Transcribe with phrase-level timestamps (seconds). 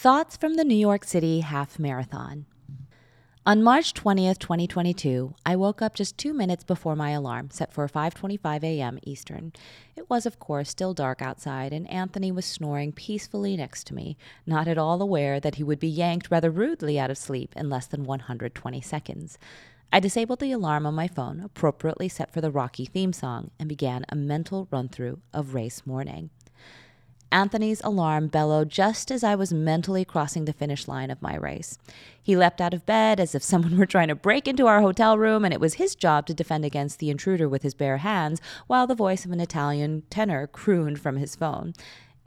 [0.00, 2.46] Thoughts from the New York City Half Marathon.
[3.44, 7.86] On March 20th, 2022, I woke up just 2 minutes before my alarm, set for
[7.86, 8.98] 5:25 a.m.
[9.02, 9.52] Eastern.
[9.96, 14.16] It was of course still dark outside and Anthony was snoring peacefully next to me,
[14.46, 17.68] not at all aware that he would be yanked rather rudely out of sleep in
[17.68, 19.38] less than 120 seconds.
[19.92, 23.68] I disabled the alarm on my phone, appropriately set for the Rocky theme song, and
[23.68, 26.30] began a mental run through of race morning.
[27.32, 31.78] Anthony's alarm bellowed just as I was mentally crossing the finish line of my race.
[32.20, 35.16] He leapt out of bed as if someone were trying to break into our hotel
[35.16, 38.40] room, and it was his job to defend against the intruder with his bare hands,
[38.66, 41.72] while the voice of an Italian tenor crooned from his phone.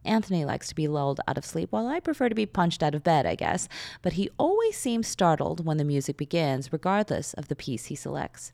[0.05, 2.95] Anthony likes to be lulled out of sleep, while I prefer to be punched out
[2.95, 3.67] of bed, I guess,
[4.02, 8.53] but he always seems startled when the music begins, regardless of the piece he selects.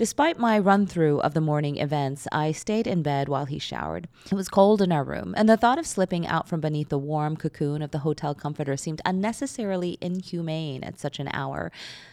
[0.00, 4.08] Despite my run through of the morning events, I stayed in bed while he showered.
[4.24, 6.96] It was cold in our room, and the thought of slipping out from beneath the
[6.96, 11.70] warm cocoon of the hotel comforter seemed unnecessarily inhumane at such an hour.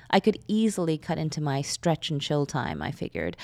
[0.10, 3.38] I could easily cut into my stretch and chill time, I figured.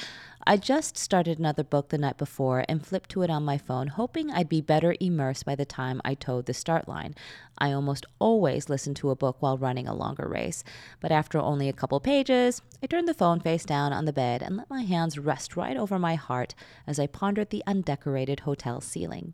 [0.45, 3.87] I just started another book the night before and flipped to it on my phone,
[3.87, 7.15] hoping I'd be better immersed by the time I towed the start line.
[7.57, 10.65] I almost always listen to a book while running a longer race,
[10.99, 14.32] but after only a couple pages, I turned the phone face down on the bed
[14.41, 16.55] and let my hands rest right over my heart
[16.87, 19.33] as I pondered the undecorated hotel ceiling.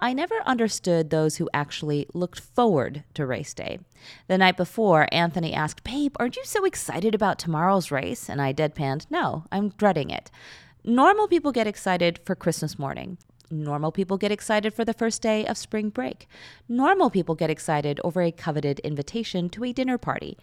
[0.00, 3.80] I never understood those who actually looked forward to race day.
[4.28, 8.30] The night before, Anthony asked, Babe, aren't you so excited about tomorrow's race?
[8.30, 10.30] And I deadpanned, No, I'm dreading it.
[10.84, 13.18] Normal people get excited for Christmas morning.
[13.50, 16.28] Normal people get excited for the first day of spring break.
[16.68, 20.38] Normal people get excited over a coveted invitation to a dinner party.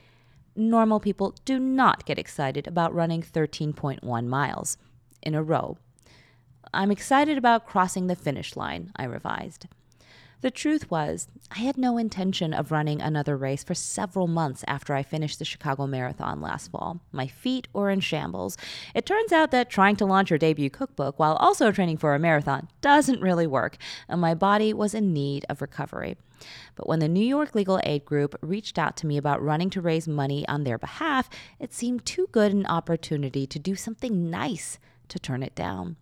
[0.55, 4.77] Normal people do not get excited about running 13.1 miles
[5.21, 5.77] in a row
[6.75, 9.67] I'm excited about crossing the finish line, I revised.
[10.41, 14.93] The truth was, I had no intention of running another race for several months after
[14.93, 16.99] I finished the Chicago Marathon last fall.
[17.13, 18.57] My feet were in shambles.
[18.93, 22.19] It turns out that trying to launch your debut cookbook while also training for a
[22.19, 23.77] marathon doesn't really work,
[24.09, 26.17] and my body was in need of recovery.
[26.75, 29.81] But when the New York Legal Aid Group reached out to me about running to
[29.81, 31.29] raise money on their behalf,
[31.59, 34.79] it seemed too good an opportunity to do something nice
[35.09, 35.97] to turn it down.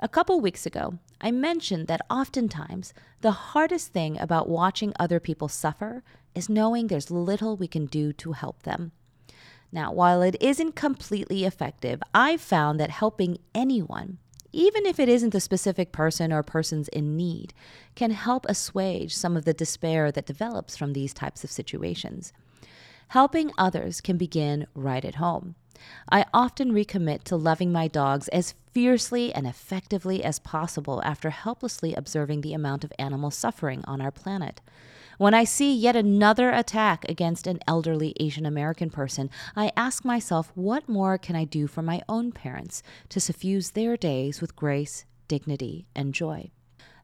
[0.00, 5.48] A couple weeks ago, I mentioned that oftentimes the hardest thing about watching other people
[5.48, 6.04] suffer
[6.34, 8.92] is knowing there's little we can do to help them.
[9.72, 14.18] Now, while it isn't completely effective, I've found that helping anyone,
[14.52, 17.52] even if it isn't the specific person or persons in need,
[17.94, 22.32] can help assuage some of the despair that develops from these types of situations.
[23.08, 25.54] Helping others can begin right at home.
[26.10, 31.94] I often recommit to loving my dogs as fiercely and effectively as possible after helplessly
[31.94, 34.60] observing the amount of animal suffering on our planet.
[35.18, 40.52] When I see yet another attack against an elderly Asian American person, I ask myself
[40.54, 45.06] what more can I do for my own parents to suffuse their days with grace,
[45.26, 46.52] dignity, and joy.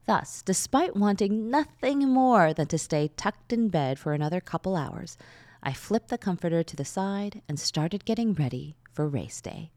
[0.05, 5.17] Thus, despite wanting nothing more than to stay tucked in bed for another couple hours,
[5.61, 9.71] I flipped the comforter to the side and started getting ready for race day.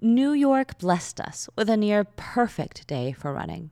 [0.00, 3.70] New York blessed us with a near perfect day for running.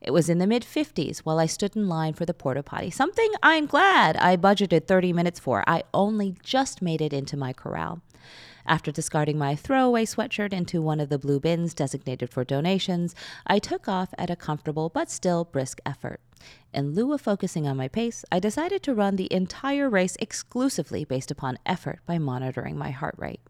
[0.00, 2.90] It was in the mid 50s while I stood in line for the porta potty,
[2.90, 5.64] something I'm glad I budgeted 30 minutes for.
[5.66, 8.00] I only just made it into my corral.
[8.66, 13.14] After discarding my throwaway sweatshirt into one of the blue bins designated for donations,
[13.46, 16.20] I took off at a comfortable but still brisk effort.
[16.72, 21.04] In lieu of focusing on my pace, I decided to run the entire race exclusively
[21.04, 23.40] based upon effort by monitoring my heart rate.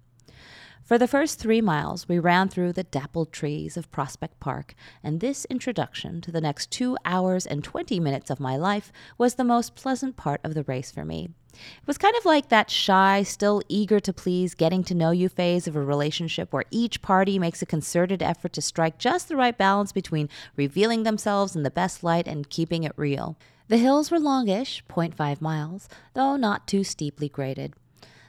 [0.85, 5.19] For the first three miles, we ran through the dappled trees of Prospect Park, and
[5.19, 9.45] this introduction to the next two hours and 20 minutes of my life was the
[9.45, 11.31] most pleasant part of the race for me.
[11.55, 15.31] It was kind of like that shy, still eager to please, getting to know you
[15.31, 19.37] phase of a relationship where each party makes a concerted effort to strike just the
[19.37, 23.39] right balance between revealing themselves in the best light and keeping it real.
[23.69, 27.73] The hills were longish, 0.5 miles, though not too steeply graded.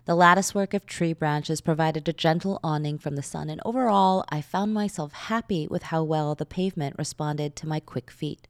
[0.05, 4.39] The latticework of tree branches provided a gentle awning from the sun, and overall, I
[4.39, 8.47] found myself happy with how well the pavement responded to my quick feet.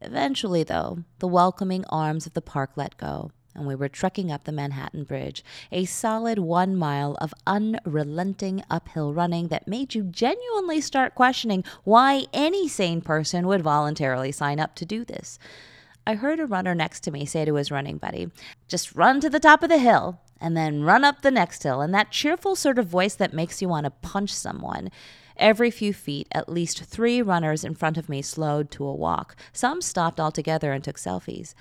[0.00, 4.44] Eventually, though, the welcoming arms of the park let go, and we were trekking up
[4.44, 10.80] the Manhattan Bridge, a solid one mile of unrelenting uphill running that made you genuinely
[10.80, 15.38] start questioning why any sane person would voluntarily sign up to do this.
[16.06, 18.30] I heard a runner next to me say to his running buddy,
[18.68, 21.80] Just run to the top of the hill and then run up the next hill.
[21.80, 24.90] And that cheerful sort of voice that makes you want to punch someone.
[25.36, 29.36] Every few feet, at least three runners in front of me slowed to a walk.
[29.52, 31.54] Some stopped altogether and took selfies.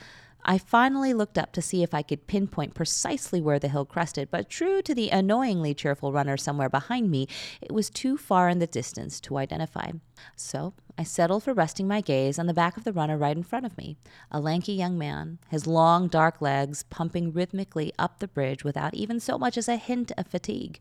[0.43, 4.29] I finally looked up to see if I could pinpoint precisely where the hill crested,
[4.31, 7.27] but true to the annoyingly cheerful runner somewhere behind me,
[7.61, 9.91] it was too far in the distance to identify.
[10.35, 13.43] So I settled for resting my gaze on the back of the runner right in
[13.43, 13.97] front of me,
[14.31, 19.19] a lanky young man, his long dark legs pumping rhythmically up the bridge without even
[19.19, 20.79] so much as a hint of fatigue.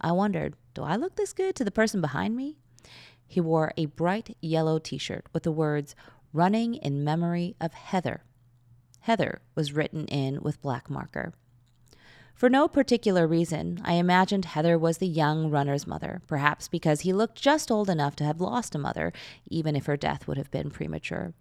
[0.00, 2.56] I wondered, do I look this good to the person behind me?
[3.26, 5.94] He wore a bright yellow t shirt with the words,
[6.32, 8.22] Running in Memory of Heather
[9.02, 11.32] Heather was written in with black marker.
[12.34, 17.12] For no particular reason, I imagined Heather was the young runner's mother, perhaps because he
[17.12, 19.12] looked just old enough to have lost a mother,
[19.48, 21.34] even if her death would have been premature.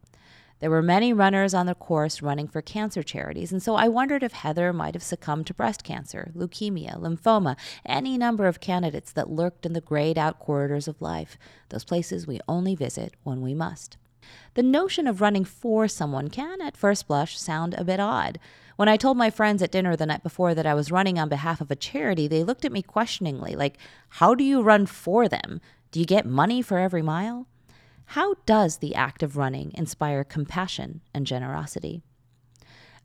[0.59, 4.21] There were many runners on the course running for cancer charities, and so I wondered
[4.21, 9.29] if Heather might have succumbed to breast cancer, leukemia, lymphoma, any number of candidates that
[9.29, 11.35] lurked in the grayed out corridors of life,
[11.69, 13.97] those places we only visit when we must.
[14.53, 18.39] The notion of running for someone can, at first blush, sound a bit odd.
[18.75, 21.29] When I told my friends at dinner the night before that I was running on
[21.29, 23.77] behalf of a charity, they looked at me questioningly, like,
[24.09, 25.62] How do you run for them?
[25.91, 27.47] Do you get money for every mile?
[28.06, 32.01] How does the act of running inspire compassion and generosity?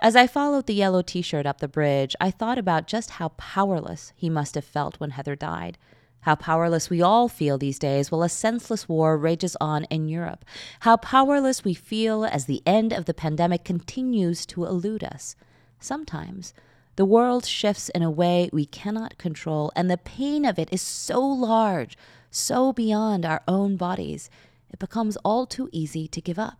[0.00, 3.28] As I followed the yellow t shirt up the bridge, I thought about just how
[3.30, 5.78] powerless he must have felt when Heather died
[6.26, 10.44] how powerless we all feel these days while a senseless war rages on in Europe,
[10.80, 15.36] how powerless we feel as the end of the pandemic continues to elude us.
[15.78, 16.52] Sometimes
[16.96, 20.82] the world shifts in a way we cannot control, and the pain of it is
[20.82, 21.96] so large,
[22.28, 24.28] so beyond our own bodies,
[24.68, 26.58] it becomes all too easy to give up,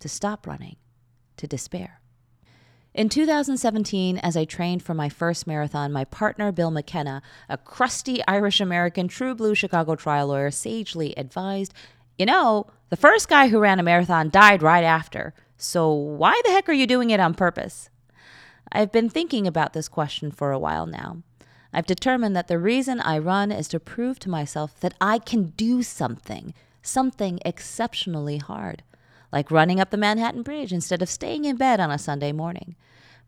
[0.00, 0.76] to stop running,
[1.36, 2.00] to despair.
[2.94, 8.22] In 2017, as I trained for my first marathon, my partner, Bill McKenna, a crusty
[8.28, 11.74] Irish American, true blue Chicago trial lawyer, sagely advised
[12.16, 16.52] You know, the first guy who ran a marathon died right after, so why the
[16.52, 17.90] heck are you doing it on purpose?
[18.70, 21.22] I've been thinking about this question for a while now.
[21.72, 25.46] I've determined that the reason I run is to prove to myself that I can
[25.56, 28.84] do something, something exceptionally hard
[29.34, 32.76] like running up the Manhattan Bridge instead of staying in bed on a Sunday morning.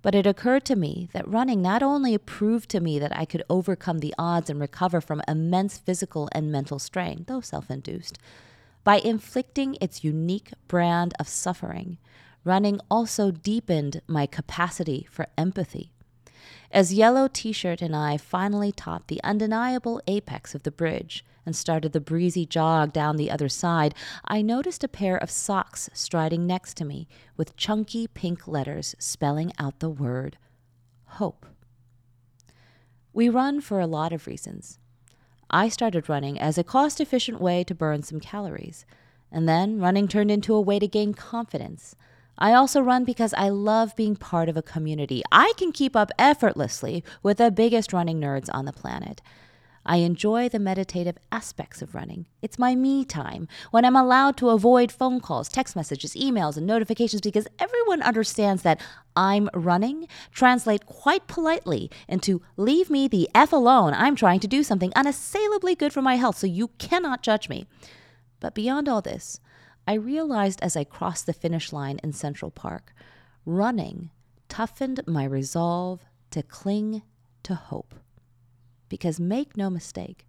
[0.02, 3.42] But it occurred to me that running not only proved to me that I could
[3.50, 8.20] overcome the odds and recover from immense physical and mental strain, though self induced,
[8.84, 11.98] by inflicting its unique brand of suffering,
[12.44, 15.90] running also deepened my capacity for empathy.
[16.70, 21.56] As Yellow T shirt and I finally topped the undeniable apex of the bridge, and
[21.56, 23.94] started the breezy jog down the other side,
[24.24, 29.52] I noticed a pair of socks striding next to me with chunky pink letters spelling
[29.58, 30.36] out the word
[31.04, 31.46] hope.
[33.12, 34.78] We run for a lot of reasons.
[35.48, 38.84] I started running as a cost efficient way to burn some calories,
[39.30, 41.94] and then running turned into a way to gain confidence.
[42.38, 45.22] I also run because I love being part of a community.
[45.32, 49.22] I can keep up effortlessly with the biggest running nerds on the planet.
[49.86, 52.26] I enjoy the meditative aspects of running.
[52.42, 56.66] It's my me time when I'm allowed to avoid phone calls, text messages, emails, and
[56.66, 58.82] notifications because everyone understands that
[59.14, 63.94] I'm running translate quite politely into leave me the F alone.
[63.94, 67.66] I'm trying to do something unassailably good for my health, so you cannot judge me.
[68.40, 69.40] But beyond all this,
[69.86, 72.92] I realized as I crossed the finish line in Central Park,
[73.44, 74.10] running
[74.48, 76.00] toughened my resolve
[76.32, 77.02] to cling
[77.44, 77.94] to hope.
[78.88, 80.26] Because make no mistake,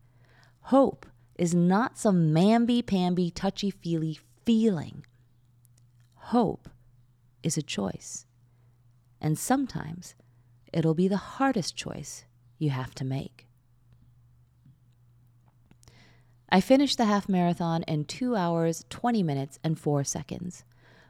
[0.61, 5.05] hope is not some mamby pamby, touchy feely feeling.
[6.15, 6.69] Hope
[7.43, 8.25] is a choice.
[9.21, 10.15] And sometimes
[10.73, 12.25] it'll be the hardest choice
[12.57, 13.47] you have to make.
[16.49, 20.63] I finished the half marathon in 2 hours, 20 minutes, and 4 seconds.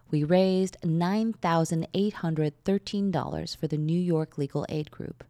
[0.10, 5.24] We raised $9,813 for the New York Legal Aid Group.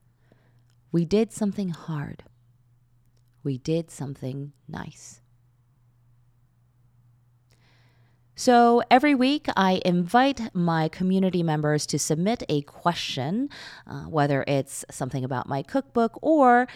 [0.91, 2.23] We did something hard.
[3.43, 5.21] We did something nice.
[8.39, 13.49] So every week, I invite my community members to submit a question,
[13.87, 16.67] uh, whether it's something about my cookbook or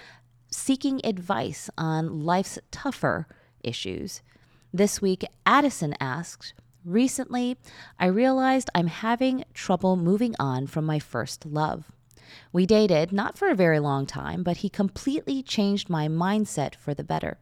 [0.49, 3.27] seeking advice on life's tougher
[3.63, 4.23] issues.
[4.73, 6.53] This week, Addison asked,
[6.83, 7.57] Recently,
[7.99, 11.91] I realized I'm having trouble moving on from my first love.
[12.51, 16.93] We dated, not for a very long time, but he completely changed my mindset for
[16.93, 17.39] the better.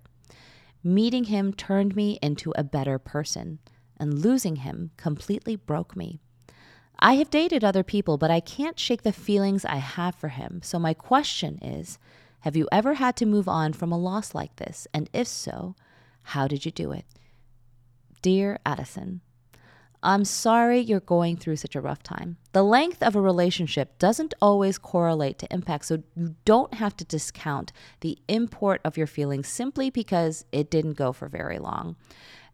[0.83, 3.59] Meeting him turned me into a better person,
[3.97, 6.19] and losing him completely broke me.
[6.99, 10.61] I have dated other people, but I can't shake the feelings I have for him.
[10.63, 11.97] So, my question is
[12.41, 14.87] Have you ever had to move on from a loss like this?
[14.93, 15.75] And if so,
[16.23, 17.05] how did you do it?
[18.21, 19.21] Dear Addison,
[20.01, 22.37] I'm sorry you're going through such a rough time.
[22.53, 27.03] The length of a relationship doesn't always correlate to impact, so you don't have to
[27.03, 31.97] discount the import of your feelings simply because it didn't go for very long.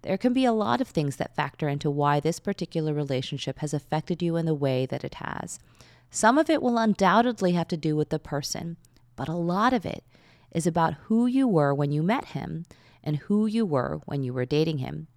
[0.01, 3.73] There can be a lot of things that factor into why this particular relationship has
[3.73, 5.59] affected you in the way that it has.
[6.09, 8.77] Some of it will undoubtedly have to do with the person,
[9.15, 10.03] but a lot of it
[10.51, 12.65] is about who you were when you met him
[13.03, 15.07] and who you were when you were dating him.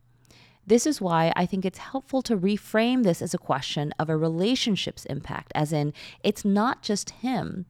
[0.68, 4.18] This is why I think it's helpful to reframe this as a question of a
[4.18, 7.64] relationship's impact, as in, it's not just him,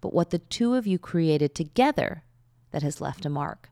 [0.00, 2.22] but what the two of you created together
[2.70, 3.70] that has left a mark.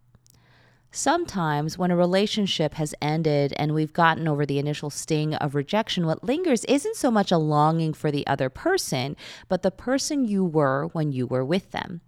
[0.90, 6.04] Sometimes, when a relationship has ended and we've gotten over the initial sting of rejection,
[6.04, 9.16] what lingers isn't so much a longing for the other person,
[9.48, 12.00] but the person you were when you were with them.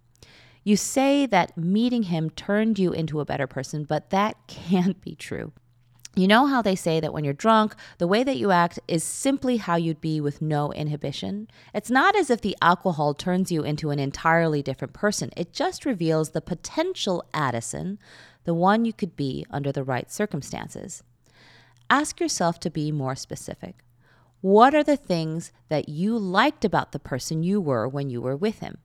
[0.64, 5.14] You say that meeting him turned you into a better person, but that can't be
[5.14, 5.52] true.
[6.18, 9.04] You know how they say that when you're drunk, the way that you act is
[9.04, 11.46] simply how you'd be with no inhibition?
[11.75, 15.30] It's not as if the alcohol turns you into an entirely different person.
[15.37, 17.99] It just reveals the potential Addison
[18.44, 21.02] the one you could be under the right circumstances.
[21.90, 23.85] Ask yourself to be more specific.
[24.40, 28.37] What are the things that you liked about the person you were when you were
[28.37, 28.78] with him?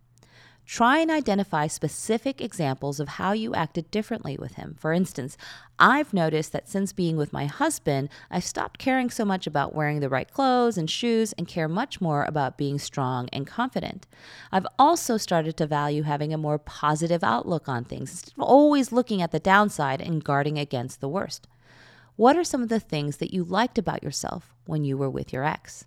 [0.72, 4.78] Try and identify specific examples of how you acted differently with him.
[4.80, 5.36] For instance,
[5.78, 10.00] I've noticed that since being with my husband, I've stopped caring so much about wearing
[10.00, 14.08] the right clothes and shoes and care much more about being strong and confident.
[14.50, 18.94] I've also started to value having a more positive outlook on things instead of always
[18.94, 21.50] looking at the downside and guarding against the worst.
[22.16, 25.34] What are some of the things that you liked about yourself when you were with
[25.34, 25.84] your ex?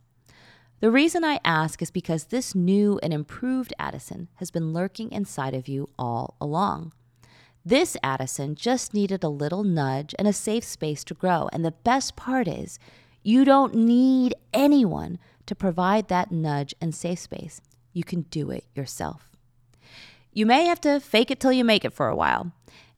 [0.85, 5.55] The reason I ask is because this new and improved Addison has been lurking inside
[5.55, 6.93] of you all along.
[7.65, 11.49] This Addison just needed a little nudge and a safe space to grow.
[11.55, 12.79] And the best part is,
[13.23, 17.63] you don't need anyone to provide that nudge and safe space.
[17.95, 19.31] You can do it yourself.
[20.35, 22.53] You may have to fake it till you make it for a while.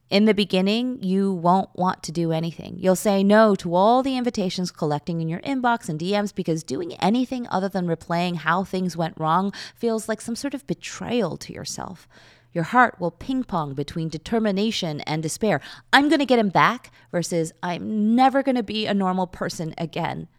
[0.09, 2.77] In the beginning, you won't want to do anything.
[2.79, 6.93] You'll say no to all the invitations collecting in your inbox and DMs because doing
[6.93, 11.51] anything other than replaying how things went wrong feels like some sort of betrayal to
[11.51, 12.07] yourself.
[12.53, 15.59] Your heart will ping pong between determination and despair.
[15.91, 19.75] I'm going to get him back versus I'm never going to be a normal person
[19.77, 20.29] again.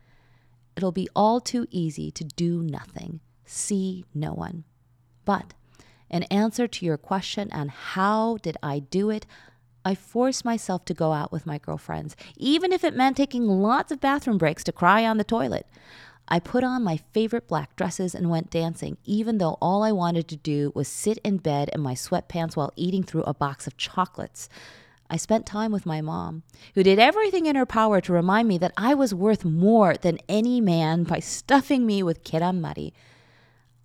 [0.77, 4.65] It'll be all too easy to do nothing, see no one.
[5.27, 5.53] But
[6.11, 9.27] in answer to your question on how did I do it,
[9.89, 13.91] I forced myself to go out with my girlfriends, even if it meant taking lots
[13.91, 15.67] of bathroom breaks to cry on the toilet.
[16.29, 20.29] I put on my favorite black dresses and went dancing, even though all I wanted
[20.29, 23.79] to do was sit in bed in my sweatpants while eating through a box of
[23.79, 24.51] chocolates.
[25.09, 26.43] I spent time with my mom,
[26.75, 30.19] who did everything in her power to remind me that I was worth more than
[30.29, 32.93] any man by stuffing me with keramari.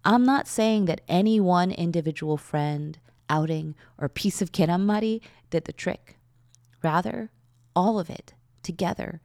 [0.04, 5.22] I'm not saying that any one individual friend, outing, or piece of keramari
[5.54, 6.18] did the trick.
[6.82, 7.30] Rather,
[7.76, 8.34] all of it
[8.64, 9.22] together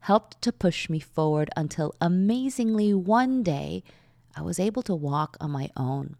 [0.00, 3.82] helped to push me forward until amazingly one day
[4.36, 6.16] I was able to walk on my own.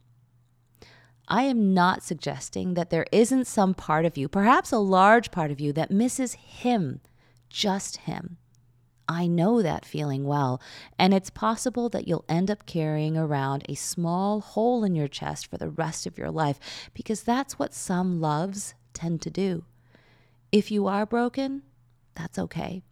[1.28, 5.50] I am not suggesting that there isn't some part of you, perhaps a large part
[5.50, 7.02] of you, that misses him,
[7.50, 8.38] just him.
[9.06, 10.58] I know that feeling well,
[10.98, 15.48] and it's possible that you'll end up carrying around a small hole in your chest
[15.48, 16.58] for the rest of your life
[16.94, 19.64] because that's what some loves tend to do.
[20.52, 21.62] If you are broken,
[22.14, 22.82] that's okay.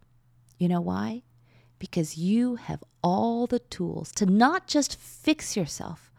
[0.57, 1.23] You know why?
[1.77, 6.11] Because you have all the tools to not just fix yourself,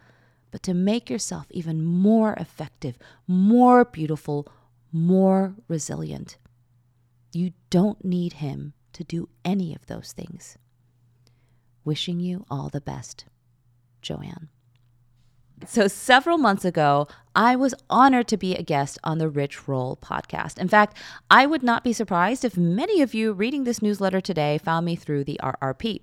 [0.50, 4.48] but to make yourself even more effective, more beautiful,
[4.92, 6.38] more resilient.
[7.32, 10.58] You don't need him to do any of those things.
[11.84, 13.24] Wishing you all the best,
[14.02, 14.48] Joanne.
[15.66, 19.96] So, several months ago, I was honored to be a guest on the Rich Roll
[19.96, 20.58] podcast.
[20.58, 20.96] In fact,
[21.30, 24.96] I would not be surprised if many of you reading this newsletter today found me
[24.96, 26.00] through the RRP.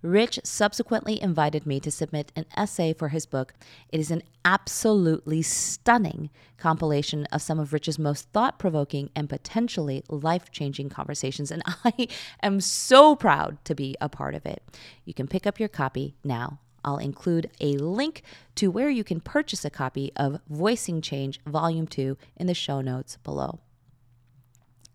[0.00, 3.54] Rich subsequently invited me to submit an essay for his book.
[3.90, 10.02] It is an absolutely stunning compilation of some of Rich's most thought provoking and potentially
[10.08, 12.08] life changing conversations, and I
[12.42, 14.62] am so proud to be a part of it.
[15.04, 18.22] You can pick up your copy now I'll include a link
[18.56, 22.80] to where you can purchase a copy of Voicing Change Volume 2 in the show
[22.80, 23.60] notes below.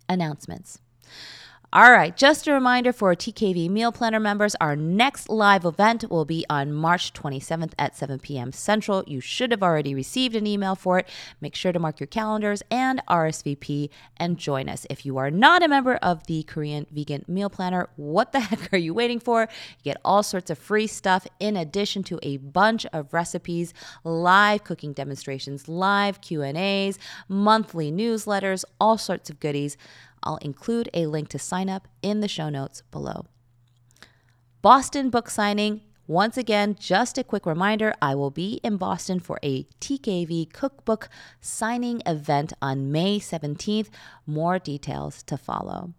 [0.08, 0.80] Announcements.
[1.72, 6.26] All right, just a reminder for TKV Meal Planner members, our next live event will
[6.26, 8.52] be on March 27th at 7 p.m.
[8.52, 9.04] Central.
[9.06, 11.08] You should have already received an email for it.
[11.40, 14.88] Make sure to mark your calendars and RSVP and join us.
[14.90, 18.74] If you are not a member of the Korean Vegan Meal Planner, what the heck
[18.74, 19.42] are you waiting for?
[19.42, 24.64] You get all sorts of free stuff in addition to a bunch of recipes, live
[24.64, 26.98] cooking demonstrations, live Q&As,
[27.28, 29.78] monthly newsletters, all sorts of goodies.
[30.24, 33.26] I'll include a link to sign up in the show notes below.
[34.62, 35.82] Boston book signing.
[36.06, 41.08] Once again, just a quick reminder I will be in Boston for a TKV cookbook
[41.40, 43.90] signing event on May 17th.
[44.26, 45.94] More details to follow.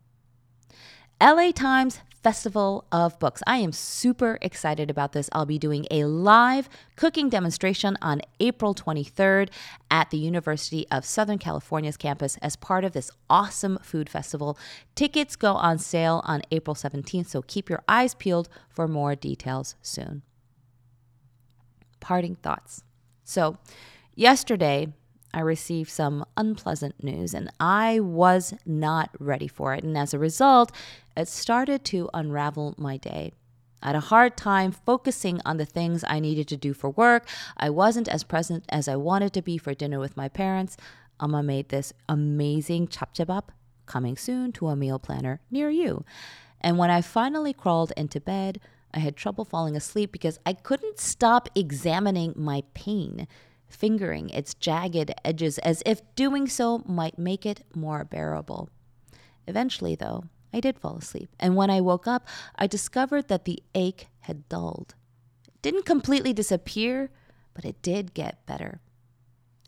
[1.22, 3.42] LA Times Festival of Books.
[3.46, 5.28] I am super excited about this.
[5.32, 9.50] I'll be doing a live cooking demonstration on April 23rd
[9.90, 14.56] at the University of Southern California's campus as part of this awesome food festival.
[14.94, 19.74] Tickets go on sale on April 17th, so keep your eyes peeled for more details
[19.82, 20.22] soon.
[22.00, 22.82] Parting thoughts.
[23.24, 23.58] So,
[24.14, 24.94] yesterday,
[25.32, 29.84] I received some unpleasant news and I was not ready for it.
[29.84, 30.72] And as a result,
[31.16, 33.32] it started to unravel my day.
[33.82, 37.26] I had a hard time focusing on the things I needed to do for work.
[37.56, 40.76] I wasn't as present as I wanted to be for dinner with my parents.
[41.20, 43.44] Amma made this amazing chapchaebap
[43.86, 46.04] coming soon to a meal planner near you.
[46.60, 48.60] And when I finally crawled into bed,
[48.92, 53.26] I had trouble falling asleep because I couldn't stop examining my pain
[53.70, 58.68] fingering its jagged edges as if doing so might make it more bearable.
[59.46, 63.62] Eventually, though, I did fall asleep, and when I woke up, I discovered that the
[63.74, 64.94] ache had dulled.
[65.46, 67.10] It didn't completely disappear,
[67.54, 68.80] but it did get better.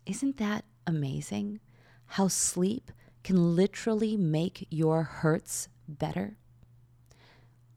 [0.05, 1.59] Isn't that amazing?
[2.05, 2.91] How sleep
[3.23, 6.37] can literally make your hurts better?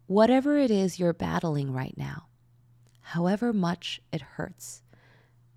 [0.06, 2.26] Whatever it is you're battling right now,
[3.00, 4.82] however much it hurts,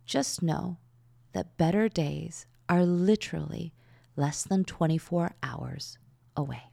[0.10, 0.78] just know
[1.34, 3.72] that better days are literally
[4.16, 6.00] less than 24 hours
[6.36, 6.69] away.